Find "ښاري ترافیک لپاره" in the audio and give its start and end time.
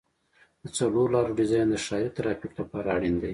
1.85-2.87